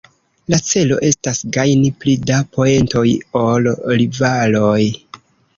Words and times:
La 0.53 0.57
celo 0.69 0.97
estas 1.09 1.41
gajni 1.57 1.91
pli 2.03 2.15
da 2.31 2.39
poentoj 2.57 3.05
ol 3.45 3.71
rivaloj. 4.01 4.83